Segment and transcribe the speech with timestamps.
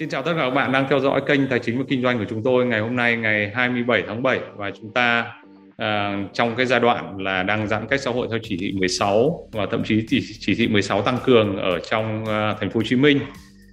[0.00, 2.18] Xin chào tất cả các bạn đang theo dõi kênh Tài chính và Kinh doanh
[2.18, 5.32] của chúng tôi ngày hôm nay ngày 27 tháng 7 và chúng ta
[5.70, 5.86] uh,
[6.32, 9.66] trong cái giai đoạn là đang giãn cách xã hội theo chỉ thị 16 và
[9.70, 12.96] thậm chí chỉ, chỉ thị 16 tăng cường ở trong uh, thành phố Hồ Chí
[12.96, 13.20] Minh.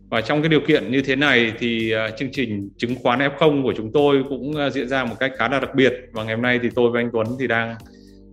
[0.10, 3.64] Và trong cái điều kiện như thế này thì uh, chương trình chứng khoán F0
[3.64, 6.36] của chúng tôi cũng uh, diễn ra một cách khá là đặc biệt và ngày
[6.36, 7.76] hôm nay thì tôi và anh Tuấn thì đang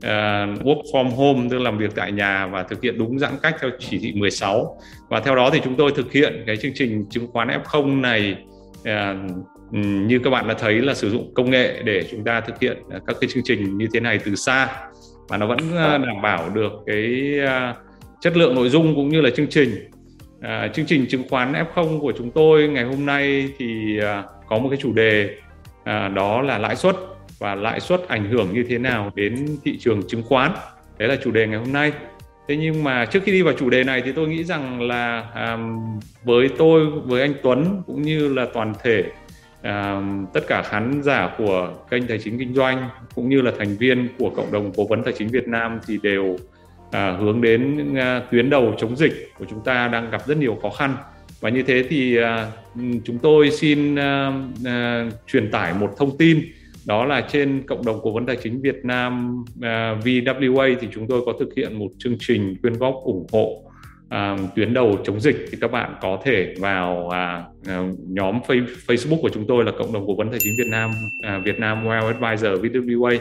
[0.05, 3.33] uh, work from home tức là làm việc tại nhà và thực hiện đúng giãn
[3.43, 4.77] cách theo chỉ thị 16
[5.09, 8.37] và theo đó thì chúng tôi thực hiện cái chương trình chứng khoán F0 này
[8.81, 8.87] uh,
[10.07, 12.79] như các bạn đã thấy là sử dụng công nghệ để chúng ta thực hiện
[13.07, 14.69] các cái chương trình như thế này từ xa.
[15.29, 17.35] Và nó vẫn uh, đảm bảo được cái
[18.21, 19.71] chất lượng nội dung cũng như là chương trình.
[20.45, 24.59] À, chương trình chứng khoán F0 của chúng tôi ngày hôm nay thì à, có
[24.59, 25.31] một cái chủ đề
[25.85, 26.97] à, đó là lãi suất
[27.39, 30.53] và lãi suất ảnh hưởng như thế nào đến thị trường chứng khoán.
[30.99, 31.93] Đấy là chủ đề ngày hôm nay.
[32.49, 35.25] Thế nhưng mà trước khi đi vào chủ đề này thì tôi nghĩ rằng là
[35.35, 35.59] à,
[36.25, 39.05] với tôi với anh Tuấn cũng như là toàn thể
[39.63, 43.77] à, tất cả khán giả của kênh tài chính kinh doanh cũng như là thành
[43.77, 46.37] viên của cộng đồng cố vấn tài chính Việt Nam thì đều
[46.91, 50.59] à, hướng đến à, tuyến đầu chống dịch của chúng ta đang gặp rất nhiều
[50.63, 50.97] khó khăn.
[51.41, 52.47] Và như thế thì à,
[53.05, 54.33] chúng tôi xin à,
[54.65, 56.45] à, truyền tải một thông tin
[56.87, 60.89] đó là trên cộng đồng cố vấn tài chính Việt Nam à, uh, VWA thì
[60.93, 63.63] chúng tôi có thực hiện một chương trình quyên góp ủng hộ
[64.07, 65.37] uh, tuyến đầu chống dịch.
[65.51, 68.39] Thì các bạn có thể vào uh, à, nhóm
[68.87, 71.59] Facebook của chúng tôi là cộng đồng cố vấn tài chính Việt Nam uh, Việt
[71.59, 73.19] Nam Well Advisor VWA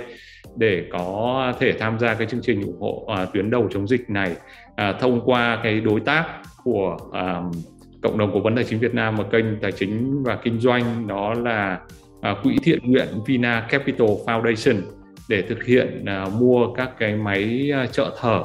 [0.55, 4.09] để có thể tham gia cái chương trình ủng hộ uh, tuyến đầu chống dịch
[4.09, 4.31] này
[4.71, 6.25] uh, thông qua cái đối tác
[6.63, 7.55] của uh,
[8.01, 11.07] cộng đồng cố vấn tài chính Việt Nam và kênh tài chính và kinh doanh.
[11.07, 11.79] Đó là
[12.23, 14.81] À, quỹ thiện nguyện Vina Capital Foundation
[15.29, 18.41] để thực hiện à, mua các cái máy à, trợ thở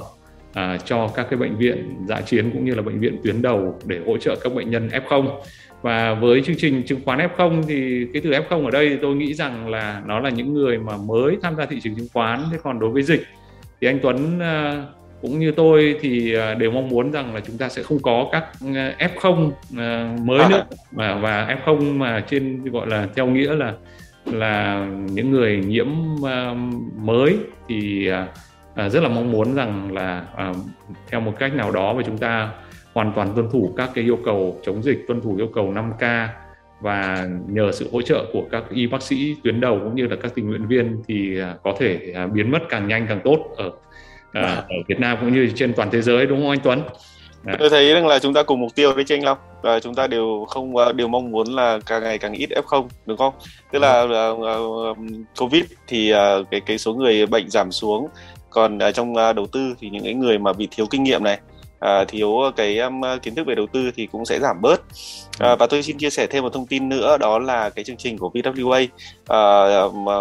[0.54, 3.78] à, cho các cái bệnh viện dã chiến cũng như là bệnh viện tuyến đầu
[3.84, 5.28] để hỗ trợ các bệnh nhân F0
[5.82, 9.34] và với chương trình chứng khoán F0 thì cái từ F0 ở đây tôi nghĩ
[9.34, 12.44] rằng là nó là những người mà mới tham gia thị trường chứng khoán.
[12.52, 13.22] Thế còn đối với dịch
[13.80, 14.84] thì anh Tuấn à,
[15.22, 18.28] cũng như tôi thì à, đều mong muốn rằng là chúng ta sẽ không có
[18.32, 19.50] các à, F0
[20.24, 20.64] mới nữa.
[20.90, 23.74] Và và F0 mà trên gọi là theo nghĩa là
[24.24, 25.86] là những người nhiễm
[26.96, 27.36] mới
[27.68, 28.10] thì
[28.76, 30.24] rất là mong muốn rằng là
[31.10, 32.50] theo một cách nào đó mà chúng ta
[32.94, 36.28] hoàn toàn tuân thủ các cái yêu cầu chống dịch, tuân thủ yêu cầu 5K
[36.80, 40.16] và nhờ sự hỗ trợ của các y bác sĩ tuyến đầu cũng như là
[40.22, 43.54] các tình nguyện viên thì à, có thể à, biến mất càng nhanh càng tốt
[43.56, 43.72] ở
[44.42, 46.82] à, ở Việt Nam cũng như trên toàn thế giới đúng không anh Tuấn?
[47.44, 47.56] À.
[47.58, 50.06] Tôi thấy rằng là chúng ta cùng mục tiêu đấy tranh Long và chúng ta
[50.06, 53.34] đều không đều mong muốn là càng ngày càng ít F0 đúng không?
[53.72, 54.96] Tức là uh,
[55.38, 58.08] Covid thì uh, cái cái số người bệnh giảm xuống
[58.50, 61.24] còn uh, trong uh, đầu tư thì những cái người mà bị thiếu kinh nghiệm
[61.24, 61.38] này
[61.78, 64.80] à, thiếu cái um, kiến thức về đầu tư thì cũng sẽ giảm bớt
[65.38, 67.96] à, và tôi xin chia sẻ thêm một thông tin nữa đó là cái chương
[67.96, 68.86] trình của VWA
[69.26, 69.40] à,
[69.94, 70.12] mà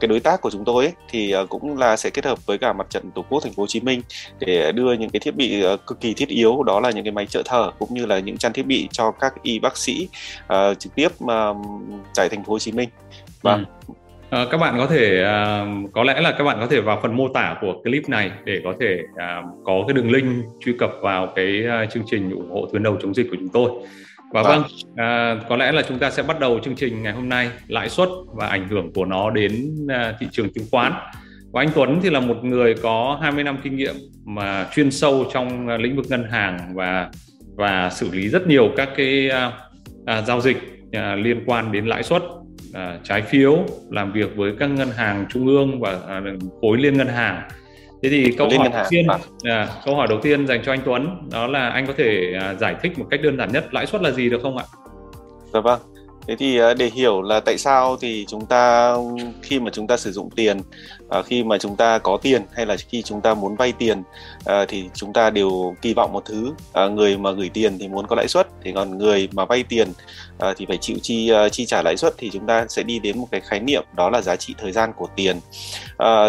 [0.00, 2.72] cái đối tác của chúng tôi ấy, thì cũng là sẽ kết hợp với cả
[2.72, 4.02] mặt trận tổ quốc thành phố Hồ Chí Minh
[4.38, 7.26] để đưa những cái thiết bị cực kỳ thiết yếu đó là những cái máy
[7.26, 10.08] trợ thở cũng như là những trang thiết bị cho các y bác sĩ
[10.44, 11.56] uh, trực tiếp uh,
[12.14, 12.88] tại thành phố Hồ Chí Minh
[13.42, 13.64] và vâng.
[13.88, 13.94] ừ.
[14.30, 17.16] À, các bạn có thể à, có lẽ là các bạn có thể vào phần
[17.16, 20.90] mô tả của clip này để có thể à, có cái đường link truy cập
[21.02, 23.70] vào cái à, chương trình ủng hộ tuyến đầu chống dịch của chúng tôi.
[24.32, 24.62] Và vâng,
[24.96, 27.88] à, có lẽ là chúng ta sẽ bắt đầu chương trình ngày hôm nay lãi
[27.88, 30.92] suất và ảnh hưởng của nó đến à, thị trường chứng khoán.
[31.52, 33.94] Và anh Tuấn thì là một người có 20 năm kinh nghiệm
[34.24, 37.10] mà chuyên sâu trong lĩnh vực ngân hàng và
[37.56, 39.52] và xử lý rất nhiều các cái à,
[40.06, 40.56] à, giao dịch
[40.92, 42.22] à, liên quan đến lãi suất
[42.76, 46.22] à, trái phiếu làm việc với các ngân hàng trung ương và à,
[46.60, 47.48] khối liên ngân hàng
[48.02, 49.20] thế thì câu hỏi đầu tiên vâng.
[49.42, 52.54] à, câu hỏi đầu tiên dành cho anh Tuấn đó là anh có thể à,
[52.54, 54.64] giải thích một cách đơn giản nhất lãi suất là gì được không ạ?
[55.52, 55.80] Dạ vâng
[56.28, 58.94] thế thì ờ, để hiểu là tại sao thì chúng ta,
[59.42, 60.60] khi mà chúng ta sử dụng tiền
[61.08, 64.02] ờ, khi mà chúng ta có tiền hay là khi chúng ta muốn vay tiền
[64.44, 66.52] ờ, thì chúng ta đều kỳ vọng một thứ
[66.90, 69.88] người mà gửi tiền thì muốn có lãi suất, thì còn người mà vay tiền
[70.56, 73.26] thì phải chịu chi chi trả lãi suất thì chúng ta sẽ đi đến một
[73.30, 75.40] cái khái niệm đó là giá trị thời gian của tiền.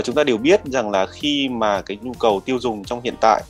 [0.03, 3.15] Chúng ta đều biết rằng là khi mà cái nhu cầu tiêu dùng trong hiện
[3.21, 3.41] tại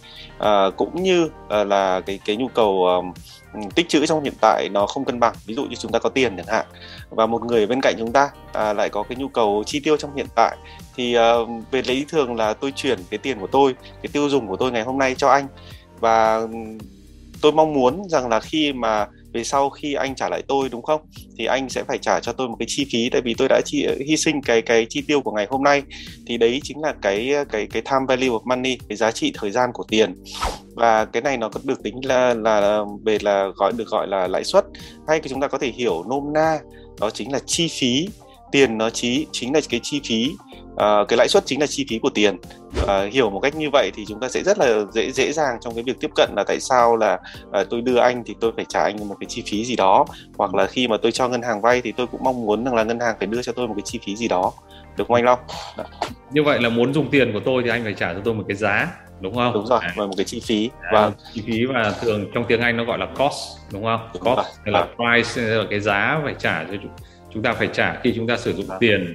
[0.78, 3.04] cũng như là cái cái nhu cầu
[3.54, 5.34] Ừ, tích trữ trong hiện tại nó không cân bằng.
[5.46, 6.66] Ví dụ như chúng ta có tiền chẳng hạn
[7.10, 9.98] và một người bên cạnh chúng ta à, lại có cái nhu cầu chi tiêu
[9.98, 10.58] trong hiện tại
[10.96, 11.34] thì à,
[11.72, 14.72] về lý thường là tôi chuyển cái tiền của tôi cái tiêu dùng của tôi
[14.72, 15.48] ngày hôm nay cho anh.
[16.00, 16.48] Và ừ,
[17.42, 20.82] tôi mong muốn rằng là khi mà về sau khi anh trả lại tôi đúng
[20.82, 21.02] không?
[21.38, 23.62] Thì anh sẽ phải trả cho tôi một cái chi phí tại vì tôi đã
[23.66, 25.82] chi, ờ, hy sinh cái cái chi tiêu của ngày hôm nay.
[26.28, 29.52] Thì đấy chính là cái cái cái time value of money cái giá trị thời
[29.52, 30.24] gian của tiền
[30.78, 34.44] và cái này nó được tính là là về là gọi được gọi là lãi
[34.44, 34.66] suất.
[35.08, 36.60] Hay chúng ta có thể hiểu nôm na
[37.00, 38.10] đó chính là chi phí.
[38.52, 40.30] Tiền nó chí chính là cái chi phí
[40.74, 42.38] uh, cái lãi suất chính là chi phí của tiền.
[42.84, 45.58] Uh, hiểu một cách như vậy thì chúng ta sẽ rất là dễ dễ dàng
[45.62, 47.20] trong cái việc tiếp cận là tại sao là
[47.62, 50.06] uh, tôi đưa anh thì tôi phải trả anh một cái chi phí gì đó.
[50.38, 52.76] Hoặc là khi mà tôi cho ngân hàng vay thì tôi cũng mong muốn rằng
[52.76, 54.54] là ngân hàng phải đưa cho tôi một cái chi phí gì đó
[54.98, 55.40] được không anh Long?
[56.32, 58.44] Như vậy là muốn dùng tiền của tôi thì anh phải trả cho tôi một
[58.48, 58.88] cái giá
[59.22, 59.54] đúng không?
[59.54, 60.70] Đúng rồi, và một cái chi phí.
[60.94, 61.14] và vâng.
[61.34, 64.10] chi phí và thường trong tiếng Anh nó gọi là cost đúng không?
[64.14, 64.46] Đúng cost rồi.
[64.66, 64.88] là à.
[64.96, 66.78] price là cái giá phải trả cho
[67.34, 68.78] chúng ta phải trả khi chúng ta sử dụng à.
[68.80, 69.14] tiền.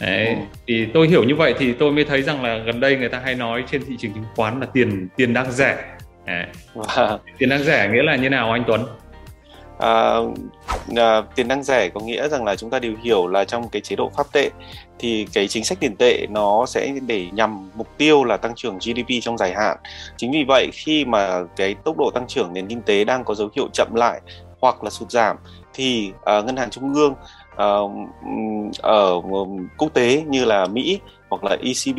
[0.00, 0.34] Đấy, ừ.
[0.66, 3.20] thì tôi hiểu như vậy thì tôi mới thấy rằng là gần đây người ta
[3.24, 5.84] hay nói trên thị trường chứng khoán là tiền tiền đang rẻ.
[6.26, 6.46] Đấy.
[7.38, 8.84] Tiền đang rẻ nghĩa là như nào anh Tuấn?
[9.78, 10.16] À,
[10.96, 13.82] à, tiền năng rẻ có nghĩa rằng là chúng ta đều hiểu là trong cái
[13.82, 14.50] chế độ pháp tệ
[14.98, 18.78] thì cái chính sách tiền tệ nó sẽ để nhằm mục tiêu là tăng trưởng
[18.78, 19.76] GDP trong dài hạn.
[20.16, 23.34] Chính vì vậy khi mà cái tốc độ tăng trưởng nền kinh tế đang có
[23.34, 24.20] dấu hiệu chậm lại
[24.60, 25.36] hoặc là sụt giảm
[25.74, 27.14] thì à, ngân hàng trung ương
[27.56, 27.66] à,
[28.82, 29.20] ở
[29.78, 31.98] quốc tế như là Mỹ hoặc là ECB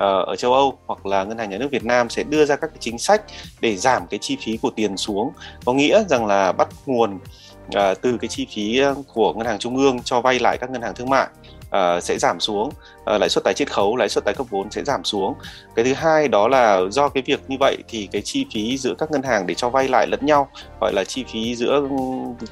[0.00, 2.56] Ờ, ở châu Âu hoặc là ngân hàng nhà nước Việt Nam sẽ đưa ra
[2.56, 3.22] các cái chính sách
[3.60, 5.32] để giảm cái chi phí của tiền xuống.
[5.64, 7.18] Có nghĩa rằng là bắt nguồn
[7.72, 10.70] ờ, từ cái chi phí ờ, của ngân hàng trung ương cho vay lại các
[10.70, 11.26] ngân hàng thương mại
[12.02, 12.70] sẽ giảm xuống.
[13.06, 15.34] Lãi suất tái chiết khấu, lãi suất tái cấp vốn sẽ giảm xuống.
[15.76, 18.94] Cái thứ hai đó là do cái việc như vậy thì cái chi phí giữa
[18.98, 20.48] các ngân hàng để cho vay lại lẫn nhau,
[20.80, 21.96] gọi là chi phí giữa ừ,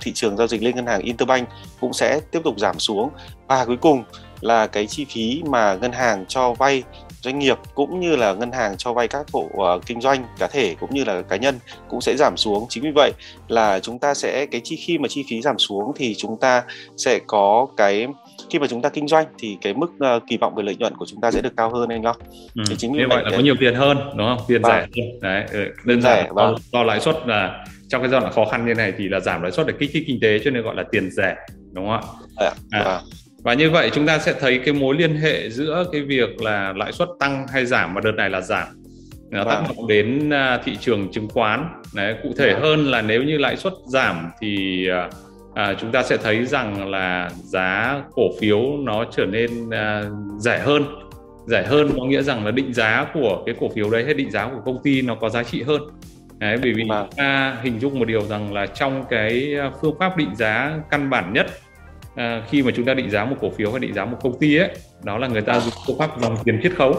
[0.00, 1.48] thị trường giao dịch liên ngân hàng Interbank
[1.80, 3.10] cũng sẽ tiếp tục giảm xuống.
[3.46, 4.04] Và cuối cùng
[4.40, 6.82] là cái chi phí mà ngân hàng cho vay
[7.22, 10.46] doanh nghiệp cũng như là ngân hàng cho vay các hộ uh, kinh doanh cá
[10.46, 13.12] thể cũng như là cá nhân cũng sẽ giảm xuống chính vì vậy
[13.48, 16.62] là chúng ta sẽ cái chi khi mà chi phí giảm xuống thì chúng ta
[16.96, 18.06] sẽ có cái
[18.50, 19.86] khi mà chúng ta kinh doanh thì cái mức
[20.16, 22.16] uh, kỳ vọng về lợi nhuận của chúng ta sẽ được cao hơn anh không?
[22.54, 22.62] Ừ.
[22.68, 24.38] Thì chính vì vậy là có nhiều tiền hơn đúng không?
[24.48, 24.72] Tiền vâng.
[24.72, 25.20] rẻ hơn.
[25.20, 26.54] Đấy, ừ, đơn giản rẻ, vâng.
[26.72, 29.42] do, lãi suất là trong cái giai đoạn khó khăn như này thì là giảm
[29.42, 31.36] lãi suất để kích thích kinh tế cho nên gọi là tiền rẻ
[31.72, 32.00] đúng không
[32.36, 32.50] ạ?
[32.70, 33.00] À, à,
[33.42, 36.72] và như vậy chúng ta sẽ thấy cái mối liên hệ giữa cái việc là
[36.76, 38.66] lãi suất tăng hay giảm và đợt này là giảm
[39.30, 39.76] nó tác vâng.
[39.76, 42.62] động đến à, thị trường chứng khoán đấy cụ thể vâng.
[42.62, 45.08] hơn là nếu như lãi suất giảm thì à,
[45.54, 50.04] à, chúng ta sẽ thấy rằng là giá cổ phiếu nó trở nên à,
[50.38, 50.84] rẻ hơn
[51.46, 54.30] rẻ hơn có nghĩa rằng là định giá của cái cổ phiếu đấy hay định
[54.30, 55.82] giá của công ty nó có giá trị hơn
[56.38, 57.06] đấy bởi vì vâng.
[57.10, 60.78] chúng ta hình dung một điều rằng là trong cái à, phương pháp định giá
[60.90, 61.46] căn bản nhất
[62.18, 64.38] à, khi mà chúng ta định giá một cổ phiếu hay định giá một công
[64.38, 64.70] ty ấy
[65.04, 66.96] đó là người ta dùng phương pháp dòng tiền chiết khấu.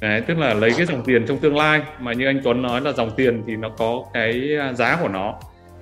[0.00, 2.80] Đấy, tức là lấy cái dòng tiền trong tương lai mà như anh Tuấn nói
[2.80, 5.34] là dòng tiền thì nó có cái à, giá của nó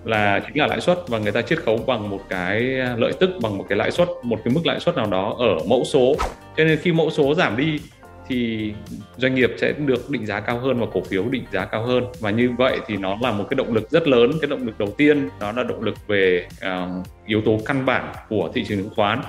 [0.04, 3.12] là chính là lãi suất và người ta chiết khấu bằng một cái à, lợi
[3.20, 5.84] tức bằng một cái lãi suất một cái mức lãi suất nào đó ở mẫu
[5.84, 6.14] số.
[6.56, 7.80] Cho nên khi mẫu số giảm đi
[8.28, 8.72] thì
[9.16, 12.04] doanh nghiệp sẽ được định giá cao hơn và cổ phiếu định giá cao hơn.
[12.20, 14.78] Và như vậy thì nó là một cái động lực rất lớn cái động lực
[14.78, 18.78] đầu tiên đó là động lực về uh, yếu tố căn bản của thị trường
[18.78, 19.20] chứng khoán.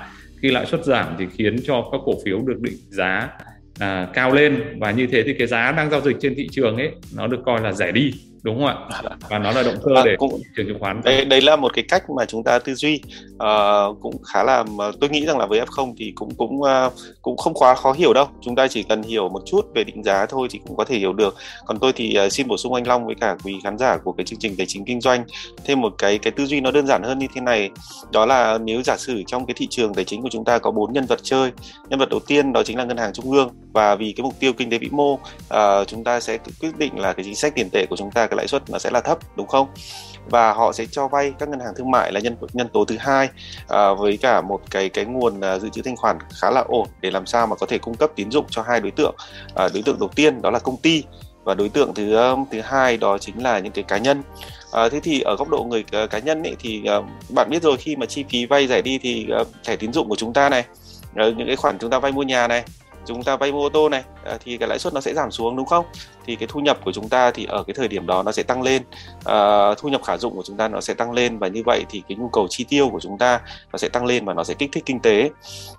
[0.42, 3.30] Khi lãi suất giảm thì khiến cho các cổ phiếu được định giá
[3.70, 4.80] uh, cao lên.
[4.80, 7.40] Và như thế thì cái giá đang giao dịch trên thị trường ấy nó được
[7.46, 8.14] coi là rẻ đi
[8.46, 8.76] đúng không ạ?
[9.30, 11.02] Và nó là động cơ à, để cũng, trường chứng khoán.
[11.04, 13.02] Đấy, đấy là một cái cách mà chúng ta tư duy.
[13.34, 14.64] Uh, cũng khá là
[15.02, 18.14] tôi nghĩ rằng là với F0 thì cũng cũng uh, cũng không quá khó hiểu
[18.14, 18.28] đâu.
[18.42, 20.98] Chúng ta chỉ cần hiểu một chút về định giá thôi thì cũng có thể
[20.98, 21.36] hiểu được.
[21.66, 24.12] Còn tôi thì uh, xin bổ sung anh Long với cả quý khán giả của
[24.12, 25.24] cái chương trình tài chính kinh doanh.
[25.66, 27.70] Thêm một cái cái tư duy nó đơn giản hơn như thế này.
[28.12, 30.72] Đó là nếu giả sử trong cái thị trường tài chính của chúng ta có
[30.72, 31.52] bốn nhân vật chơi
[31.90, 33.50] nhân vật đầu tiên đó chính là ngân hàng trung ương.
[33.74, 35.20] Và vì cái mục tiêu kinh tế vĩ mô uh,
[35.88, 38.38] chúng ta sẽ quyết định là cái chính sách tiền tệ của chúng ta cái
[38.38, 39.68] lãi suất nó sẽ là thấp đúng không?
[40.30, 42.96] Và họ sẽ cho vay các ngân hàng thương mại là nhân nhân tố thứ
[43.00, 43.30] hai
[43.70, 46.88] à, với cả một cái cái nguồn à, dự trữ thanh khoản khá là ổn
[47.02, 49.16] để làm sao mà có thể cung cấp tín dụng cho hai đối tượng.
[49.56, 51.04] À, đối tượng đầu tiên đó là công ty
[51.44, 54.24] và đối tượng thứ um, thứ hai đó chính là những cái cá nhân.
[54.72, 57.64] À, thế thì ở góc độ người uh, cá nhân ấy, thì uh, bạn biết
[57.64, 60.34] rồi khi mà chi phí vay giải đi thì uh, thẻ tín dụng của chúng
[60.34, 60.64] ta này
[61.12, 62.64] uh, những cái khoản chúng ta vay mua nhà này
[63.06, 65.32] chúng ta vay mua ô tô này à, thì cái lãi suất nó sẽ giảm
[65.32, 65.86] xuống đúng không?
[66.26, 68.44] Thì cái thu nhập của chúng ta thì ở cái thời điểm đó nó sẽ
[68.44, 68.84] tăng lên
[69.26, 71.86] à, thu nhập khả dụng của chúng ta nó sẽ tăng lên và như vậy
[71.90, 73.42] thì cái nhu cầu chi tiêu của chúng ta
[73.74, 75.30] nó sẽ tăng lên và nó sẽ kích thích kinh tế.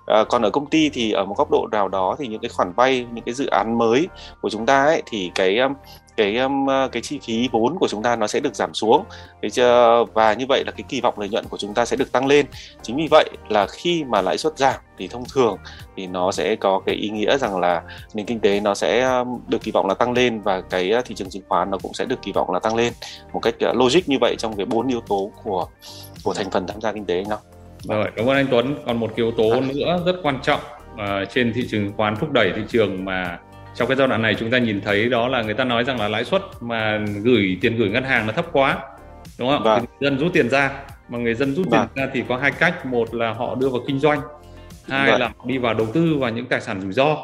[0.05, 2.49] À, còn ở công ty thì ở một góc độ nào đó thì những cái
[2.49, 4.07] khoản vay những cái dự án mới
[4.41, 5.73] của chúng ta ấy thì cái um,
[6.17, 9.03] cái um, cái chi phí vốn của chúng ta nó sẽ được giảm xuống
[10.13, 12.27] và như vậy là cái kỳ vọng lợi nhuận của chúng ta sẽ được tăng
[12.27, 12.45] lên
[12.81, 15.57] chính vì vậy là khi mà lãi suất giảm thì thông thường
[15.95, 17.81] thì nó sẽ có cái ý nghĩa rằng là
[18.13, 21.05] nền kinh tế nó sẽ um, được kỳ vọng là tăng lên và cái uh,
[21.05, 22.93] thị trường chứng khoán nó cũng sẽ được kỳ vọng là tăng lên
[23.33, 25.67] một cách uh, logic như vậy trong cái bốn yếu tố của
[26.23, 27.39] của thành phần tham gia kinh tế không?
[27.83, 28.75] Rồi, cảm ơn anh Tuấn.
[28.85, 29.59] Còn một yếu tố à.
[29.59, 30.59] nữa rất quan trọng
[30.93, 33.39] uh, trên thị trường chứng khoán thúc đẩy thị trường mà
[33.77, 35.99] trong cái giai đoạn này chúng ta nhìn thấy đó là người ta nói rằng
[35.99, 38.77] là lãi suất mà gửi tiền gửi ngân hàng nó thấp quá
[39.39, 39.63] đúng không?
[39.63, 39.85] Vâng.
[39.99, 40.71] dân rút tiền ra
[41.09, 41.87] mà người dân rút vâng.
[41.95, 44.19] tiền ra thì có hai cách một là họ đưa vào kinh doanh
[44.89, 45.19] hai vâng.
[45.19, 47.17] là đi vào đầu tư vào những tài sản rủi ro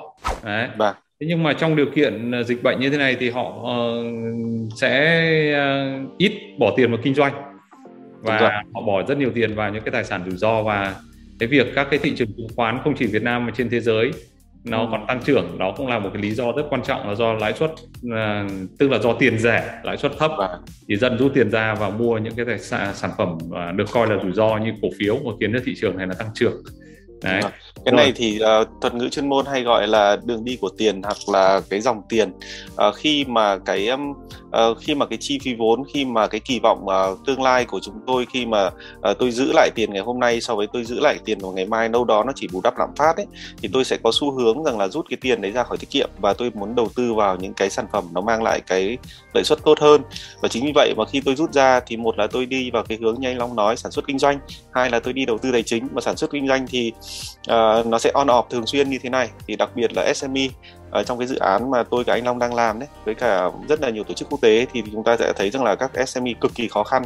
[0.43, 0.95] đấy vâng.
[1.19, 4.05] thế nhưng mà trong điều kiện ờ, dịch bệnh như thế này thì họ uh,
[4.75, 5.19] sẽ
[6.03, 7.33] uh, ít bỏ tiền vào kinh doanh
[8.22, 10.95] và họ bỏ rất nhiều tiền vào những cái tài sản rủi ro và
[11.39, 13.79] cái việc các cái thị trường chứng khoán không chỉ Việt Nam mà trên thế
[13.79, 14.12] giới
[14.65, 14.88] nó ừ.
[14.91, 17.34] còn tăng trưởng đó cũng là một cái lý do rất quan trọng là do
[17.34, 20.50] lãi suất uh, tức là do tiền rẻ lãi suất thấp à.
[20.88, 24.17] thì dân rút tiền ra và mua những cái sản, phẩm uh, được coi là
[24.24, 26.63] rủi ro như cổ phiếu mà khiến cho thị trường này là tăng trưởng
[27.24, 27.41] Đấy.
[27.75, 27.98] Cái Rồi.
[27.98, 31.18] này thì uh, thuật ngữ chuyên môn hay gọi là đường đi của tiền hoặc
[31.34, 32.32] là cái dòng tiền.
[32.88, 36.39] Uh, khi mà cái um, uh, khi mà cái chi phí vốn, khi mà cái
[36.39, 39.94] kỳ vọng uh, tương lai của chúng tôi khi mà uh, tôi giữ lại tiền
[39.94, 42.32] ngày hôm nay so với tôi giữ lại tiền vào ngày mai đâu đó nó
[42.36, 43.25] chỉ bù đắp lạm phát ấy
[43.62, 45.89] thì tôi sẽ có xu hướng rằng là rút cái tiền đấy ra khỏi tiết
[45.89, 48.98] kiệm và tôi muốn đầu tư vào những cái sản phẩm nó mang lại cái
[49.34, 50.01] lợi suất tốt hơn.
[50.42, 52.84] Và chính vì vậy mà khi tôi rút ra thì một là tôi đi vào
[52.84, 54.39] cái hướng như anh Long nói sản xuất kinh doanh,
[54.72, 56.92] hai là tôi đi đầu tư tài chính mà sản xuất kinh doanh thì
[57.51, 59.29] uh, Uh, nó sẽ on off thường xuyên như thế này.
[59.48, 60.48] Thì đặc biệt là SME
[60.91, 63.50] ở trong cái dự án mà tôi và anh Long đang làm đấy với cả
[63.70, 65.91] rất là nhiều tổ chức quốc tế thì chúng ta sẽ thấy rằng là các
[66.08, 67.03] SME cực kỳ khó khăn.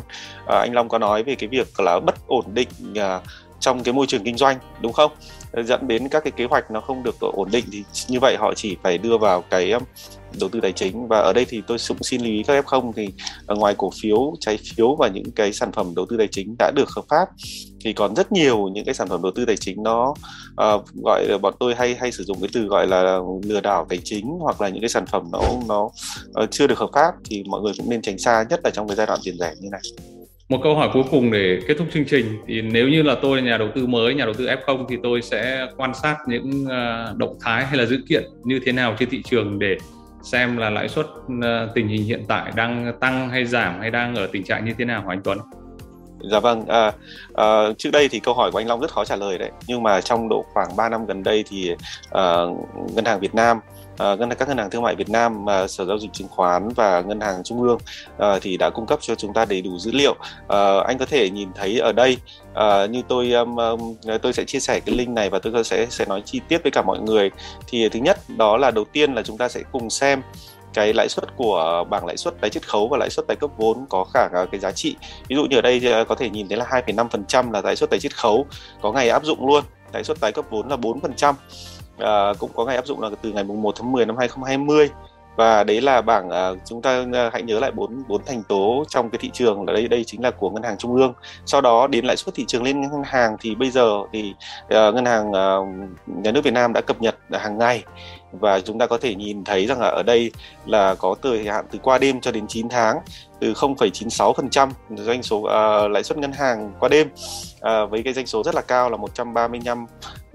[0.47, 3.19] À, anh Long có nói về cái việc là bất ổn định à,
[3.67, 5.11] trong cái môi trường kinh doanh đúng không?
[5.51, 8.19] Ờ, dẫn đến các cái kế hoạch nó không được ờ, ổn định thì như
[8.19, 9.73] vậy họ chỉ phải đưa vào cái
[10.39, 11.07] đầu tư tài chính.
[11.07, 13.09] Và ở đây thì tôi cũng xin lưu ý các F0 thì
[13.47, 16.71] ngoài cổ phiếu, trái phiếu và những cái sản phẩm đầu tư tài chính đã
[16.75, 17.27] được hợp pháp
[17.81, 20.09] thì còn rất nhiều những cái sản phẩm đầu tư tài chính nó
[20.51, 23.85] uh, gọi là bọn tôi hay hay sử dụng cái từ gọi là lừa đảo
[23.89, 25.83] tài chính hoặc là những cái sản phẩm nó nó
[26.43, 28.87] uh, chưa được hợp pháp thì mọi người cũng nên tránh xa nhất là trong
[28.87, 29.81] cái giai đoạn tiền rẻ như này
[30.49, 33.37] một câu hỏi cuối cùng để kết thúc chương trình thì nếu như là tôi
[33.37, 36.65] là nhà đầu tư mới nhà đầu tư F0 thì tôi sẽ quan sát những
[36.69, 39.77] à, động thái hay là dữ kiện như thế nào trên thị trường để
[40.23, 41.05] xem là lãi suất
[41.41, 44.73] à, tình hình hiện tại đang tăng hay giảm hay đang ở tình trạng như
[44.77, 45.37] thế nào hả anh Tuấn?
[46.31, 46.91] Dạ vâng, à,
[47.33, 47.45] à,
[47.77, 50.01] trước đây thì câu hỏi của anh Long rất khó trả lời đấy, nhưng mà
[50.01, 51.75] trong độ khoảng 3 năm gần đây thì
[52.11, 52.35] à,
[52.93, 53.59] ngân hàng Việt Nam
[53.97, 56.69] Ờ, ngân các ngân hàng thương mại Việt Nam, uh, Sở giao dịch chứng khoán
[56.69, 57.77] và ngân hàng trung ương
[58.15, 60.11] uh, thì đã cung cấp cho chúng ta đầy đủ dữ liệu.
[60.11, 62.17] Uh, anh có thể nhìn thấy ở đây
[62.51, 65.87] uh, như tôi um, um, tôi sẽ chia sẻ cái link này và tôi sẽ
[65.89, 67.31] sẽ nói chi tiết với cả mọi người.
[67.67, 70.21] Thì thứ nhất đó là đầu tiên là chúng ta sẽ cùng xem
[70.73, 73.49] cái lãi suất của bảng lãi suất tái chiết khấu và lãi suất tái cấp
[73.57, 74.95] vốn có cả à, cái giá trị
[75.27, 77.99] ví dụ như ở đây có thể nhìn thấy là 2,5% là lãi suất tái
[77.99, 78.45] chiết khấu
[78.81, 79.63] có ngày áp dụng luôn
[79.93, 81.33] lãi suất tái cấp vốn là 4%
[81.97, 84.89] à, cũng có ngày áp dụng là từ ngày mùng 1 tháng 10 năm 2020
[85.37, 88.83] và đấy là bảng à, chúng ta à, hãy nhớ lại bốn bốn thành tố
[88.89, 91.13] trong cái thị trường là đây đây chính là của ngân hàng trung ương.
[91.45, 94.33] Sau đó đến lãi suất thị trường lên ngân hàng thì bây giờ thì
[94.69, 95.55] à, ngân hàng à,
[96.05, 97.83] nhà nước Việt Nam đã cập nhật hàng ngày.
[98.31, 100.31] Và chúng ta có thể nhìn thấy rằng là ở đây
[100.65, 102.99] là có thời hạn từ qua đêm cho đến 9 tháng
[103.39, 107.07] từ 0,96% doanh số uh, lãi suất ngân hàng qua đêm.
[107.55, 109.85] Uh, với cái doanh số rất là cao là 135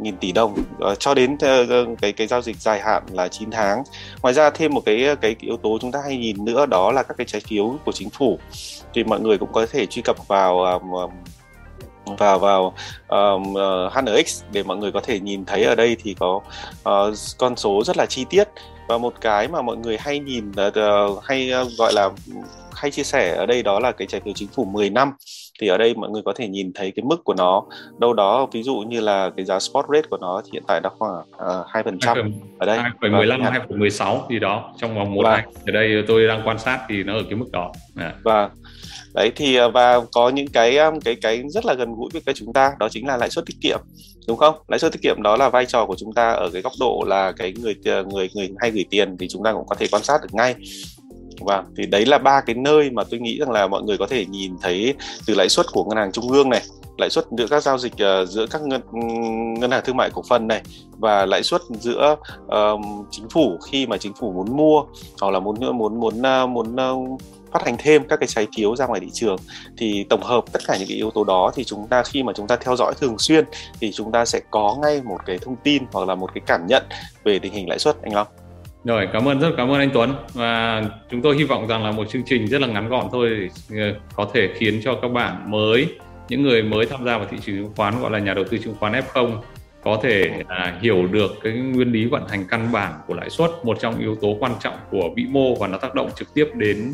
[0.03, 0.53] nghìn tỷ đồng.
[0.53, 3.83] Uh, cho đến uh, cái cái giao dịch dài hạn là 9 tháng.
[4.23, 7.03] Ngoài ra thêm một cái cái yếu tố chúng ta hay nhìn nữa đó là
[7.03, 8.39] các cái trái phiếu của chính phủ.
[8.95, 10.91] Thì mọi người cũng có thể truy cập vào um,
[12.19, 12.75] vào vào
[13.09, 16.41] um, uh, HNX để mọi người có thể nhìn thấy ở đây thì có
[16.89, 18.49] uh, con số rất là chi tiết.
[18.89, 22.11] Và một cái mà mọi người hay nhìn uh, hay uh, gọi là
[22.73, 25.13] hay chia sẻ ở đây đó là cái trái phiếu chính phủ 10 năm
[25.63, 27.63] thì ở đây mọi người có thể nhìn thấy cái mức của nó.
[27.99, 30.81] Đâu đó ví dụ như là cái giá spot rate của nó thì hiện tại
[30.81, 31.25] đã khoảng
[31.69, 32.79] hai phần trăm ở đây.
[32.79, 37.03] 2,15 2,16 gì đó trong vòng một ngày ở đây tôi đang quan sát thì
[37.03, 37.73] nó ở cái mức đó.
[37.97, 38.15] À.
[38.23, 38.51] và
[39.15, 42.35] đấy thì ờ, và có những cái cái cái rất là gần gũi với cái
[42.35, 43.79] chúng ta đó chính là lãi suất tiết kiệm
[44.29, 44.55] đúng không?
[44.69, 47.05] Lãi suất tiết kiệm đó là vai trò của chúng ta ở cái góc độ
[47.07, 49.87] là cái người ờ, người người hay gửi tiền thì chúng ta cũng có thể
[49.91, 50.55] quan sát được ngay
[51.41, 54.07] và thì đấy là ba cái nơi mà tôi nghĩ rằng là mọi người có
[54.07, 54.95] thể nhìn thấy
[55.27, 56.63] từ lãi suất của ngân hàng trung ương này,
[56.99, 58.81] lãi suất giữa các giao dịch uh, giữa các ngân
[59.61, 60.63] ngân hàng thương mại cổ phần này
[60.99, 64.83] và lãi suất giữa uh, chính phủ khi mà chính phủ muốn mua
[65.21, 67.21] hoặc là muốn muốn muốn uh, muốn uh,
[67.53, 69.37] phát hành thêm các cái trái phiếu ra ngoài thị trường
[69.77, 72.33] thì tổng hợp tất cả những cái yếu tố đó thì chúng ta khi mà
[72.33, 73.45] chúng ta theo dõi thường xuyên
[73.81, 76.67] thì chúng ta sẽ có ngay một cái thông tin hoặc là một cái cảm
[76.67, 76.83] nhận
[77.25, 78.27] về tình hình lãi suất anh Long.
[78.85, 80.15] Rồi, cảm ơn rất cảm ơn anh Tuấn.
[80.33, 83.51] Và chúng tôi hy vọng rằng là một chương trình rất là ngắn gọn thôi
[83.71, 85.87] ờ, có thể khiến cho các bạn mới
[86.29, 88.59] những người mới tham gia vào thị trường chứng khoán gọi là nhà đầu tư
[88.59, 89.37] chứng khoán F0
[89.83, 93.51] có thể à, hiểu được cái nguyên lý vận hành căn bản của lãi suất
[93.63, 96.47] một trong yếu tố quan trọng của vĩ mô và nó tác động trực tiếp
[96.55, 96.93] đến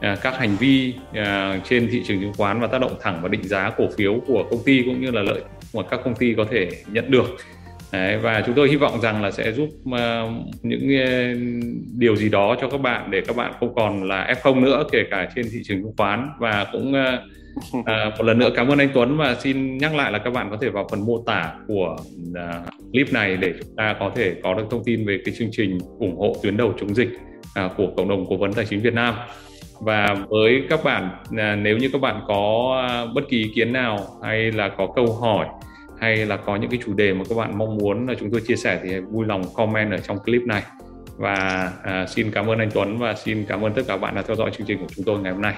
[0.00, 3.28] à, các hành vi à, trên thị trường chứng khoán và tác động thẳng vào
[3.28, 5.42] định giá cổ phiếu của công ty cũng như là lợi
[5.74, 7.24] mà các công ty có thể nhận được.
[7.94, 10.30] Đấy, và chúng tôi hy vọng rằng là sẽ giúp uh,
[10.62, 11.38] những uh,
[11.98, 15.04] điều gì đó cho các bạn để các bạn không còn là F0 nữa kể
[15.10, 16.28] cả trên thị trường chứng khoán.
[16.38, 17.20] Và cũng uh,
[17.78, 17.84] uh,
[18.18, 20.56] một lần nữa cảm ơn anh Tuấn và xin nhắc lại là các bạn có
[20.60, 21.96] thể vào phần mô tả của
[22.30, 25.50] uh, clip này để chúng ta có thể có được thông tin về cái chương
[25.52, 27.10] trình ủng hộ tuyến đầu chống dịch
[27.64, 29.14] uh, của cộng đồng cố vấn tài chính Việt Nam.
[29.80, 32.74] Và với các bạn uh, nếu như các bạn có
[33.04, 35.46] uh, bất kỳ ý kiến nào hay là có câu hỏi
[36.04, 38.40] hay là có những cái chủ đề mà các bạn mong muốn là chúng tôi
[38.40, 40.62] chia sẻ thì vui lòng comment ở trong clip này.
[41.16, 44.14] Và à, xin cảm ơn anh Tuấn và xin cảm ơn tất cả các bạn
[44.14, 45.54] đã theo dõi chương trình của chúng tôi ngày hôm nay.